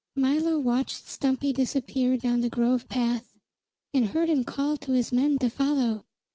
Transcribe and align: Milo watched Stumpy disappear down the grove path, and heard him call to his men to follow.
Milo 0.15 0.57
watched 0.57 1.07
Stumpy 1.07 1.53
disappear 1.53 2.17
down 2.17 2.41
the 2.41 2.49
grove 2.49 2.89
path, 2.89 3.35
and 3.93 4.07
heard 4.07 4.29
him 4.31 4.43
call 4.43 4.75
to 4.77 4.93
his 4.93 5.11
men 5.11 5.37
to 5.37 5.47
follow. 5.47 6.05